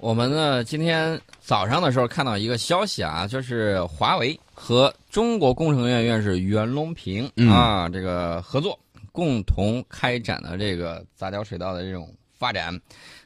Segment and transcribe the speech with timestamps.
[0.00, 8.78] 我们呢，今天早上的时候看到一个消息啊，就是华为和中国工程院院士袁隆平啊，这个合作
[9.12, 12.74] 共同开展了这个杂交水稻的这种发展。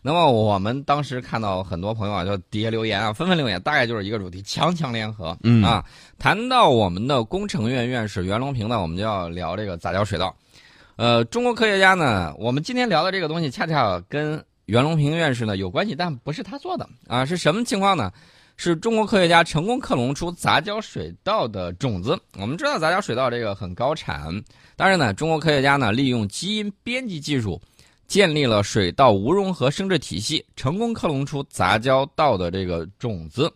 [0.03, 5.37] 那么我们当时看到很多朋友啊，就底下留言啊，纷纷留言，大概就是一个主题：强强联合。
[5.45, 5.85] 嗯啊，
[6.19, 10.35] 谈到我们的工程院院士袁隆平呢，我们就要聊这个杂交水稻。
[10.97, 14.45] 呃，中国科学家呢，我们今天聊的这个东西，恰恰跟。
[14.67, 18.11] 袁隆平院士呢有关系，但不是他做的啊，是什么情况呢？
[18.57, 22.17] 是中国科学家成功克隆出杂交水稻的种子。
[22.39, 24.33] 我们知道杂交水稻这个很高产，
[24.77, 27.61] 但是呢，中国科学家呢利用基因编辑技术，
[28.07, 33.53] 建立了水稻无融合生殖体系，成功克隆出杂交稻的这个种子，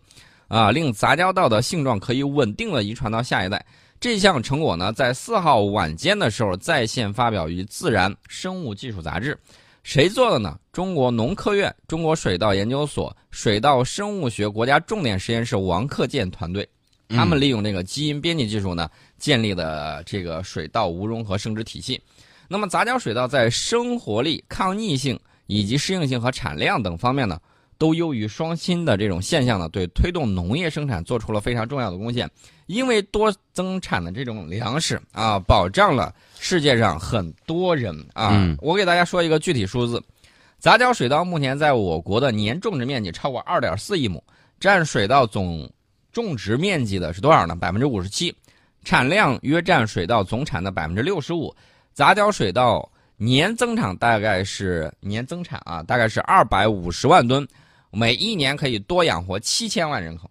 [0.49, 3.65] 啊，令杂交稻的性状可以稳定的遗传到下一代。
[4.01, 9.39] 这项成果呢，在四号晚间的时候在线发表于《自然生物技术》杂志。
[9.83, 10.59] 谁做的呢？
[10.73, 16.69] 中国农科院、中国水稻研究所水稻生物学国家重点实验室王克建团队，
[17.09, 22.01] 他们利用这个基因编辑技术呢，建立的这个水稻无融合生殖体系。
[22.49, 27.41] 那么杂交水稻在生活力、抗逆性以及适应性和产量等方面呢？
[27.79, 32.29] 都优于双亲的这种现象呢，对推动农业生产做出了非常重要的贡献。
[32.67, 38.55] 因为多增产的这种粮食啊，保障了世界上很多人啊。
[38.61, 40.03] 我给大家说一个具体数字：
[40.59, 44.23] 杂交水稻目前在我国的年种植面积超过二点四亿亩，
[44.61, 45.67] 占水稻总
[46.13, 47.55] 种植面积的是多少呢？
[47.57, 48.35] 百分之五十七，
[48.85, 51.55] 产量约占水稻总产的百分之六十五。
[51.95, 57.47] 杂交水稻年增产大概是年增产啊，大概是二百五十万吨。
[57.91, 60.31] 每一年可以多养活七千万人口，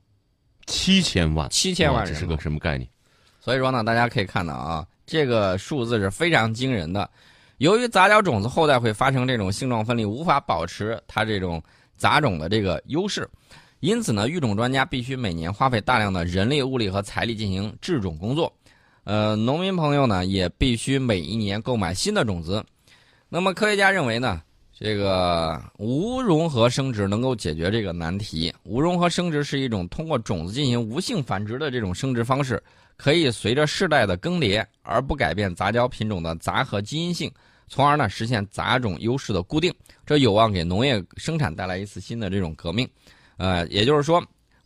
[0.65, 2.87] 七千万，七千万人，这是个什么概念？
[3.39, 7.09] 所以说呢，大家可以看到啊，这个数字是非常惊人的。
[7.57, 11.61] 由于杂交种子后代会发生这种性状分离，无法保持它这种
[11.95, 13.27] 杂种的这个优势，
[13.79, 18.53] 因此呢，育种专家必须每年花费大量的人力、物力和财力进行制种工作。
[19.05, 22.63] 呃，农民朋友呢，也必须每一年购买新的种子。
[23.29, 24.41] 那么，科学家认为呢？
[24.79, 28.53] 这个无融合生殖能够解决这个难题。
[28.61, 32.61] 无融合生殖是一种通过种子进行无性繁殖的这种生殖方式，
[32.95, 37.31] 可以随着世代的更迭而不改变杂交品种的杂合基因性，
[37.67, 39.73] 从而呢实现杂种优势的固定。
[40.05, 42.87] 这有望给农业生产带来一次新的这种革命。
[43.37, 44.23] 呃，也就是说，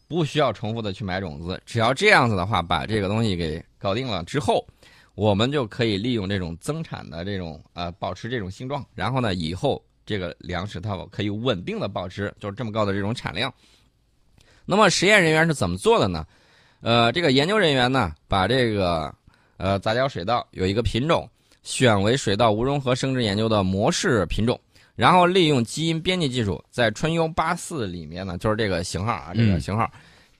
[0.09, 4.67] 不需要重复的去买种子，只要这样子的话，把这个东西给搞定了之后，
[5.15, 9.81] 我们就可以利用这种增产的这种呃保持这种性状，然后呢以后。
[10.05, 13.53] 这个粮食它可以稳定的保持，就是这么高的这种产量。
[14.65, 16.25] 那么实验人员是怎么做的呢？
[16.81, 19.13] 呃，这个研究人员呢，把这个
[19.57, 21.29] 呃杂交水稻有一个品种
[21.63, 24.59] 选为水稻无融合生殖研究的模式品种，
[24.95, 29.91] 然后利用基因编辑技术，在春优八四里面呢，就是这个型号啊，这个型号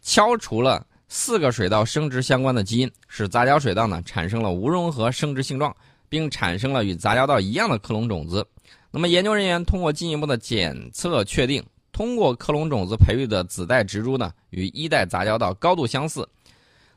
[0.02, 5.76] 敲除了四个水稻生殖相关的基因，使杂交水稻呢产生了无融合生殖性状，
[6.10, 8.46] 并产生了与杂交稻一样的克隆种子。
[8.92, 11.64] 那么，研究人员通过进一步的检测确定，
[11.94, 16.28] 通过克隆种子培育的子代植株呢，与一代杂交稻高度相似。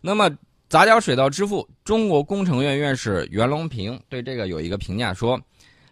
[0.00, 0.28] 那么，
[0.68, 5.40] 杂交水稻之父、中国工程院院士袁隆平对这个有一个评价说：“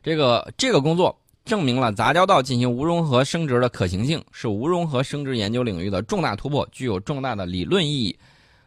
[0.02, 8.18] 这个这个工作证明了杂交稻进行无融合生殖的可行性，是无融合生殖研究领域的重大突破，具有重大的理论意义。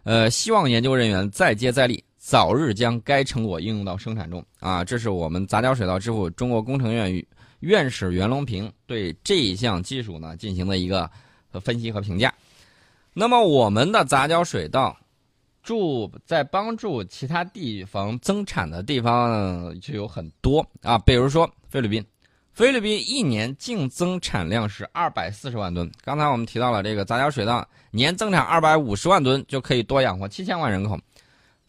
[0.03, 4.83] 呃，希望研究人员再接再厉。”早日将该成果应用到生产中啊！
[4.83, 7.23] 这是我们杂交水稻之父、中国工程院
[7.59, 11.07] 院士袁隆平对这一项技术呢进行的一个
[11.61, 12.33] 分析和评价。
[13.13, 14.97] 那么，我们的杂交水稻
[15.61, 22.03] 助在帮助其他地方增产的地方就有很多啊，比如说菲律宾，
[22.53, 25.87] 菲律宾一年净增产量是二百四十万吨。
[26.03, 30.99] 刚才我们提到了这个杂交水稻年增产二百五十万吨，就可以多养活七千万人口。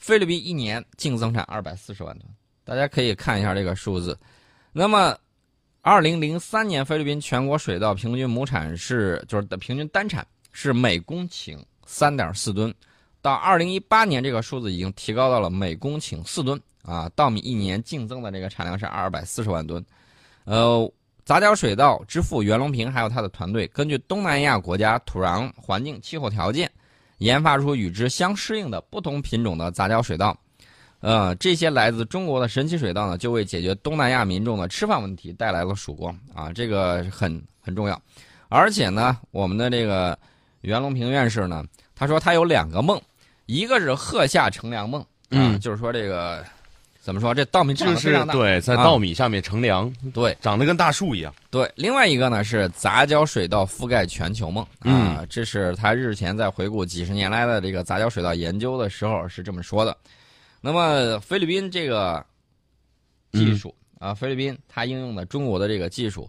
[0.06, 4.17] 菲律宾一年净增产二百四十万吨，大家可以看一下这个数字。
[4.72, 5.19] 那么，
[5.81, 12.72] 二零零三年菲律宾全国水稻平均亩产是就是的平均单产是每公顷三点四吨，
[13.21, 17.10] 到二零一八年这个数字已经提高到了每公顷四吨啊。
[17.16, 19.84] 稻米一年净增的这个产量是二百四十万吨。
[20.45, 20.89] 呃，
[21.25, 26.71] 杂交水稻之父袁隆平还有他的团队，根据东南亚国家土壤环境气候条件。
[27.18, 30.36] 研发出与之相适应的不同品种的杂交水稻，
[31.01, 36.53] 呃，这些来自中国的神奇水稻呢，就为解决东南亚民众的吃饭问题带来了曙光啊！
[36.53, 38.01] 这个很很重要。
[38.48, 40.18] 而且呢，我们的这个
[40.60, 41.65] 袁隆平院士呢，
[41.95, 43.01] 他说他有两个梦，
[43.47, 46.45] 一个是鹤下乘凉梦，啊，就是说这个
[47.07, 47.33] 怎么说？
[47.33, 48.25] 这稻米长就是。
[48.33, 51.33] 对，在啊稻米下面乘凉，对长得跟大树一样。
[51.53, 59.97] 对，另外一个呢是杂交水稻覆盖全球梦啊，这是他日前在回顾几十年来的这个杂交水稻研究的时候是这么说的。
[60.61, 62.27] 那么菲律宾这个
[63.31, 66.29] 技术、啊，菲律宾它应用的中国的这个技术，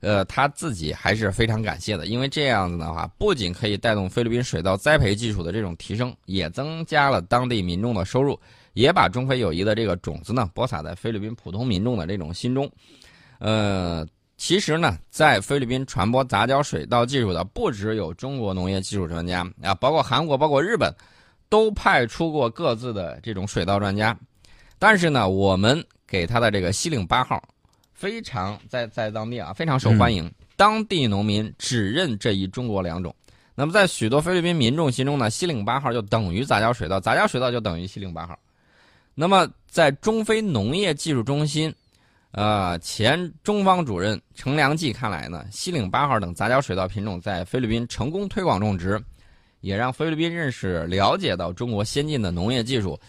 [0.00, 8.40] 呃，他自己还是非常感谢的，因为这样子的话，不仅可以带动菲律宾水稻栽培技术的这种提升，也增加了当地民众的收入，
[8.76, 12.70] 也把中非友谊的这个种子呢播撒在菲律宾普通民众的这种心中。
[13.38, 14.06] 呃，
[14.36, 20.94] 其实呢，在菲律宾传播杂交水稻技术的不只有中国农业技术专家啊，包括韩国、包括日本，
[21.48, 24.14] 都派出过各自的这种水稻专家。
[24.78, 27.42] 但是呢，我们给他的这个西岭八号，
[27.94, 33.14] 非常在在当地啊非常受欢迎，当地农民只认这一中国良种。
[33.54, 38.38] 那么在许多菲律宾民众心中呢，西岭八号就等于杂交水稻，杂交水稻就等于西岭八号。
[39.18, 41.74] 那么在中非农业技术中心，
[42.32, 49.02] 呃，前中方主任程良记看来呢，西岭八号等杂交水稻品种在菲律宾成功推广种植，
[49.62, 53.00] 也让菲律宾认识了解到中国先进的农业技术。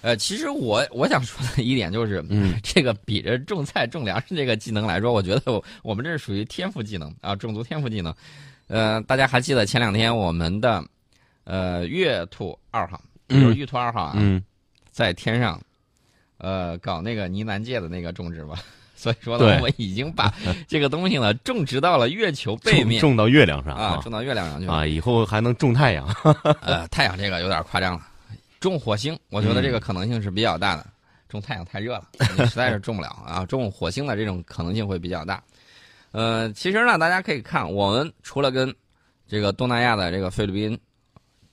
[0.00, 8.14] 呃，其实我我想说的一点就是，嗯， 这个比着种菜种粮食这个技能来说，我觉得我我们这是属于天赋技能啊，种族天赋技能。
[8.68, 10.84] 呃，大家还记得前两天我们的
[11.42, 14.40] 呃月兔二号，嗯就是玉兔二号啊，嗯，
[14.98, 15.60] 在天上，
[16.38, 18.56] 呃，搞那个呢喃界的那个种植吧。
[18.96, 20.34] 所以说呢，我们已经把
[20.66, 24.72] 这个东西呢种植到了月球背面种种到月亮上啊，种到月亮上去了。
[24.72, 26.04] 啊，以后还能种太阳。
[26.62, 28.04] 呃，太阳这个有点夸张了，
[28.58, 30.84] 种火星，我觉得这个可能性是比较大的。
[31.28, 33.46] 种太阳太热了，你实在是种不了 啊。
[33.46, 35.40] 种火星的这种可能性会比较大。
[36.10, 38.74] 呃，其实呢，大家可以看，我们除了跟
[39.28, 40.76] 这个东南亚的这个菲律宾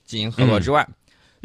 [0.03, 0.87] 进行合作之外，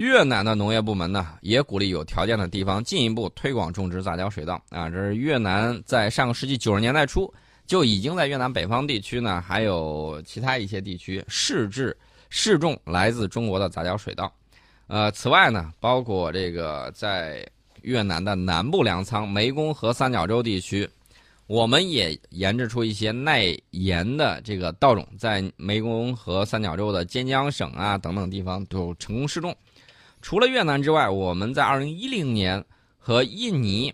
[0.01, 4.89] 越南的农业部门呢，也鼓励有条件的地方进一步推广种植杂交水稻啊。
[4.89, 7.31] 这是越南在上个世纪九十年代初
[7.67, 11.95] 就已经在越南北方地区呢，还有其他一些地区试制
[12.31, 14.33] 试种来自中国的杂交水稻。
[14.87, 17.47] 呃，此外呢，包括这个在
[17.83, 20.89] 越南的南部粮仓、湄公河三角洲地区，
[21.47, 29.55] 我们也研制出一些耐盐的这个稻种，在湄公河三角洲的尖江省啊等等地方都成功试种。
[30.23, 32.63] 除了越南之外，我们在二零一零年
[32.99, 33.93] 和印尼，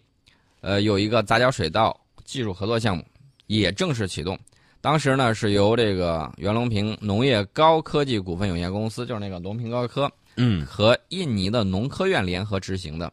[0.61, 3.05] 呃，有一个杂交水稻技术合作项目
[3.47, 4.39] 也正式启动。
[4.81, 13.13] 当时呢，是由这个袁隆平农业高科技股份有限公司，就是那个隆平高科，嗯，和印尼的农科院联合执行的。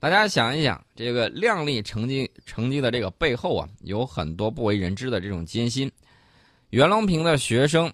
[0.00, 5.88] 大家想一想，这个亮丽成绩成绩的这个背后啊，有很多不为人知的这种艰辛。
[6.70, 7.92] 袁隆平的学生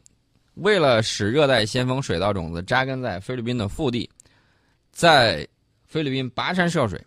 [0.54, 4.08] 为了使热带先锋水稻种子扎根在菲律宾的腹地，
[4.98, 5.46] 在
[5.86, 7.00] 菲律宾跋山涉水，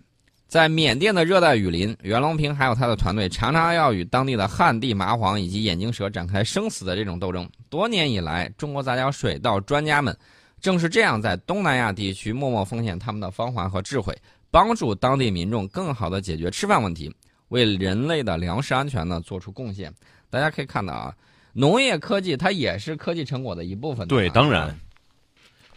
[0.47, 7.45] 在缅甸的热带雨林，袁隆平还有他的团队常常要与当地的旱地蚂蟥以及眼镜蛇展开生死的这种斗争。
[7.67, 10.17] 多年以来，中国杂交水稻专家们
[10.61, 14.17] 正是这样在东南亚地区默默奉献他们的芳华和智慧，
[14.49, 17.13] 帮助当地民众更好地解决吃饭问题，
[17.49, 19.93] 为人类的粮食安全呢做出贡献。
[20.29, 21.13] 大家可以看到啊，
[21.51, 24.07] 农业科技它也是科技成果的一部分。
[24.07, 24.73] 对，当然，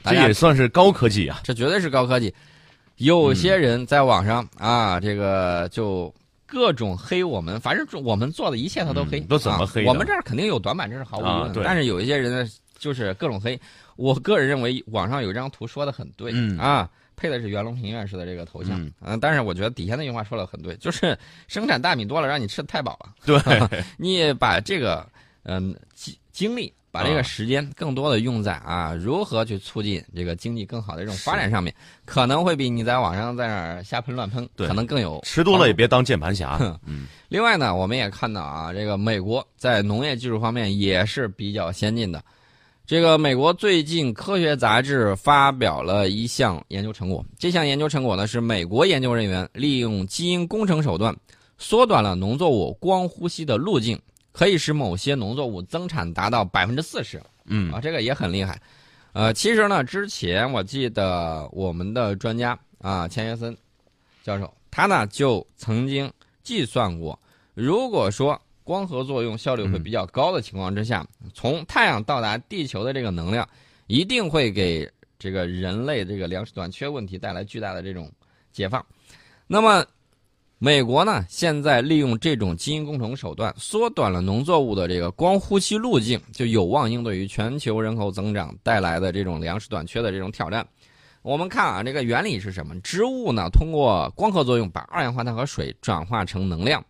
[0.04, 1.40] 这也算是高科技啊。
[1.42, 2.32] 这绝对是高科技。
[2.96, 6.14] 有些人在网上啊，这个就
[6.46, 9.18] 各种黑我们，反正我们做的一切他都黑。
[9.18, 9.88] 嗯都怎么黑啊？
[9.88, 11.60] 我们这儿肯定有短板，这是毫无疑问的。
[11.60, 12.48] 啊但是有一些人呢，
[12.78, 13.60] 就是各种黑。
[13.96, 18.80] 我个人认为，网上有一张图说的很对、嗯啊，配的是袁隆平院士的这个头像。
[19.00, 21.16] 嗯但是我觉得底下那句话说的很对，就是
[21.49, 23.14] 生产大米多了，让你吃的太饱了。
[23.25, 25.04] 对， 你把这个
[25.44, 31.74] 嗯精精力，把这啊个时间更多的用在啊如何去促进这个经济更好的这种发展上面，
[32.04, 36.58] 可能会比你在网上在那儿瞎喷乱喷对可能更有吃多了也别当键盘侠。
[36.86, 42.22] 嗯另外呢，我们也看到啊，这个美国在农业技术方面也是比较先进的。
[42.86, 51.16] 这个美国最近科学杂志发表了一项研究成果，这项研究成果呢是美国研究人员利用基因工程手段，
[51.56, 53.98] 缩短了农作物光呼吸的路径，
[54.35, 57.23] 可以使某些农作物增产达到百分之四十。
[57.47, 58.61] 嗯啊，这个也很厉害。
[59.12, 63.57] 呃，其实呢，之前我记得我们的专家啊，钱学森
[64.25, 66.12] 教授，他呢就曾经
[66.43, 67.17] 计算过，
[67.55, 73.49] 如果说光合作用效率会比较高的情况之下，从太阳到达地球的这个能量，
[73.87, 78.11] 一定会给这个人类这个粮食短缺问题带来巨大的这种
[78.50, 78.85] 解放。
[79.47, 79.85] 那么，
[80.64, 90.66] 美国呢，现在利用这种基因工程手段，缩短了农作物的这个光呼吸路径，就有望应对于全球人口增长带来的这种粮食短缺的这种挑战。
[91.21, 92.75] 我们看啊，这个原理是什么？
[92.80, 96.83] 植物呢，通过光合作用把二氧化碳和水转化成能量。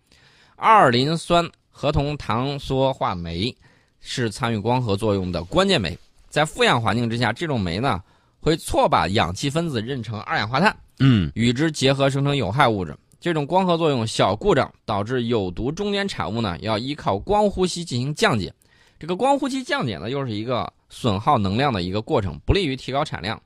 [0.54, 3.52] 二磷酸合同糖缩化酶
[3.98, 5.98] 是参与光合作用的关键酶。
[6.28, 8.00] 在负氧环境之下，这种酶呢
[8.38, 12.96] 会错把氧气分子认成二氧化碳，嗯，与之结合生成有害物质。
[13.24, 18.52] 这种光合作用小故障导致有毒中间产物呢，要依靠光呼吸进行降解。
[18.98, 23.40] 这个光呼吸降解呢，又是一个损耗能量的一个过程，不利于提高产量。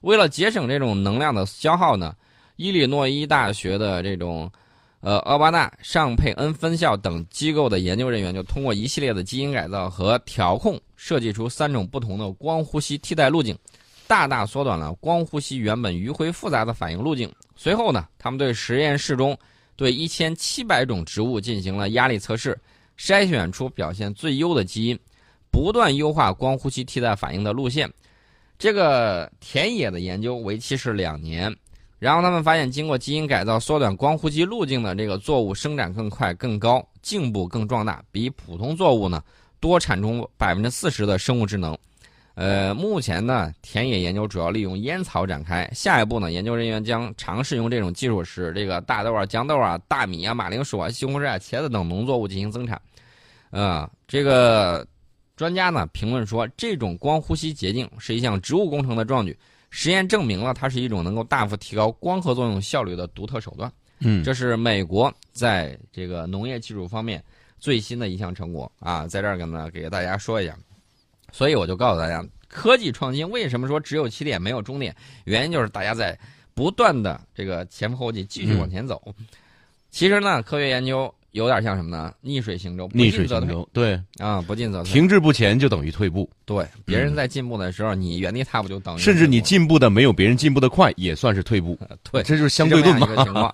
[0.00, 2.12] 为了节省这种能量的消耗呢，
[2.56, 4.50] 伊利诺伊大学的这种，
[4.98, 13.56] 呃，奥巴纳、尚佩恩分校等机构的研究人员就通过一系列的基因改造和调控，设计出三种不同的光呼吸替代路径，
[14.08, 17.32] 大大缩短了光呼吸原本迂回复杂的反应路径。
[17.62, 19.36] 随后呢，他们对实验室中
[19.76, 22.58] 对一千七百种植物进行了压力测试，
[22.96, 24.98] 筛选出表现最优的基因，
[25.50, 27.86] 不断优化光呼吸替代反应的路线。
[28.58, 31.54] 这个田野的研究为期是两年，
[31.98, 39.22] 然后他们发现，经过基因改造缩短光呼吸路径的这个作物生长更快、更高，茎部更壮大，比普通作物呢
[39.60, 41.76] 多产出百分之四十的生物质能。
[42.40, 52.80] 呃，目前呢，田野研究主要利用烟草展开，下一步呢，研究人员将尝试用这种技术使这个大豆啊、豇豆啊、大米啊、马铃薯啊、西红柿啊、茄子等农作物进行增产。
[53.50, 54.86] 呃，这个。
[55.36, 59.34] 专家呢评论说，这种光呼吸捷径是一项植物工程的壮举，
[59.70, 63.72] 实验证明了它是一种能够大幅提高光合作用效率的独特手段。
[64.00, 67.24] 嗯，这是美国在这个农业技术方面
[67.58, 70.54] 最新的一项成果啊，在这儿跟呢给大家说一下。
[71.32, 74.94] 所以我就告诉大家，科技创新为什么说只有起点没有终点？
[75.24, 76.18] 原因就是大家在
[76.54, 79.02] 不断的这个前赴后继，继续往前走。
[79.90, 81.12] 其实呢，科学研究。
[81.32, 82.12] 有点像什么呢？
[82.20, 86.28] 逆水行舟，逆水行舟，对啊，不进则退，停滞不前就等于退步。
[86.44, 88.98] 对，别人在进步的时候，你原地踏步就等于。
[88.98, 91.78] 甚至你进步的没有别人进步的快，也算是退步。
[92.10, 92.98] 对，这就是相对论
[93.32, 93.52] 嘛。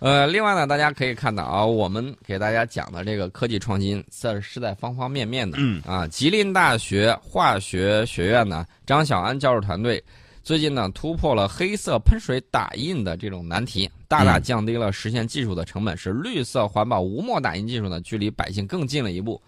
[0.00, 5.58] 呃，另外呢，大家可以看到啊，我们给大家讲的这个科技创新，是是在方方面面的。
[5.60, 10.02] 嗯啊，吉林大学化学学院呢，张小安教授团队。
[10.44, 19.38] 最近呢，突破了黑色喷水打印的这种难题，大大降低了实现技术的成本，使绿色环保无墨打印技术呢距离百姓更近了一步。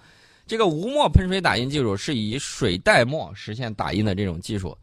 [0.47, 4.77] 这个无墨喷水打印技术是以水代墨实现打印的这种技术，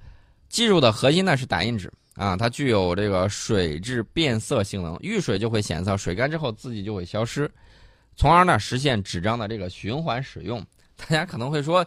[0.49, 7.49] 技术的核心呢是打印纸啊，它具有这个水质变色性能，遇水就会显色，水干之后自己就会消失，
[8.17, 10.61] 从而呢实现纸张的这个循环使用。
[10.97, 11.85] 大家可能会说。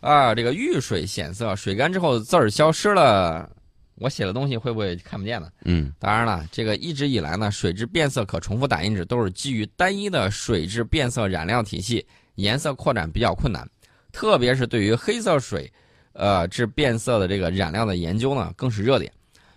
[0.00, 3.48] 啊，这个遇水显色，水干之后字儿消失了，
[3.94, 5.48] 我写的东西会不会看不见呢？
[5.64, 12.04] 嗯，当然了，这个一直以来呢，水质变色可重复打印纸都是基于单一的水质变色染料体系，
[12.34, 13.64] 颜色扩展比较困难，
[14.10, 15.72] 特别是对于黑色水，
[16.14, 19.12] 呃，质变色的这个染料的研究呢，更是热点。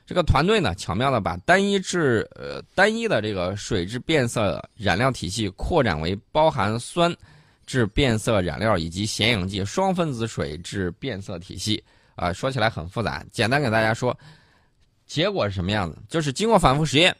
[0.05, 7.15] 这个团队呢，巧妙的把单一质呃单一的这个水质变色染料体系扩展为包含酸。
[7.67, 11.83] 制变色染料以及显影剂双分子水质变色体系
[12.13, 14.15] 啊，说起来很复杂，简单给大家说，
[15.07, 15.97] 结果是什么样子？
[16.07, 17.17] 就是经过反复实验，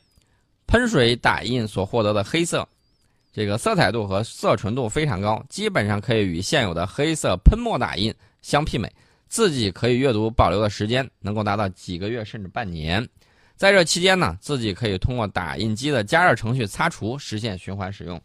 [0.68, 2.63] 喷水打印所获得的黑色，
[3.34, 8.13] 这个色彩度和色纯度非常高，基本上可以与现有的黑色喷墨打印
[8.44, 8.88] 相媲美。
[9.27, 13.05] 自己可以阅读保留的时间能够达到几个月甚至半年，
[13.55, 18.22] 在这期间呢，自己可以通过打印机的加热程序擦除，实现循环使用。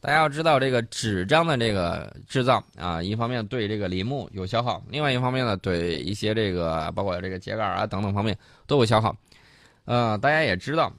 [0.00, 8.36] 大家要知道，这个纸张的这个制造啊，一方面对这个林木有消耗，另外一方面呢，对一些这个包括这个秸秆啊等等方面
[8.66, 9.16] 都有消耗。
[9.86, 10.92] 呃，大家也知道，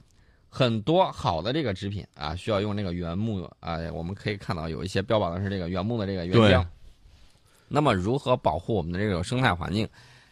[0.48, 6.66] 很多好的这个纸品啊，需要用这个原木啊，我们可以看到有一些标榜的是这个原木的这个原浆。
[7.68, 9.88] 那么，如何保护我们的这种生态环境，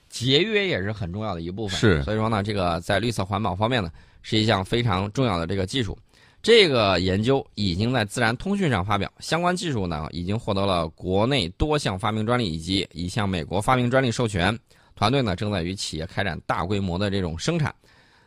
[0.08, 1.78] 节约也是很重要的一部分。
[1.78, 3.90] 是，所以说呢，这个在绿色环保方面呢，
[4.22, 5.98] 是一项非常重要的这个技术。
[6.42, 14.56] 这个研究已经在《自然通讯》上发表，相关技术呢已经获得了国内多项发明专利以及一项美国发明专利授权。
[14.94, 17.74] 团队呢正在与企业开展大规模的这种生产，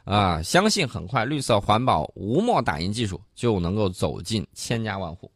[0.04, 5.32] 啊，相信很快绿色环保无墨打印技术就能够走进千家万户。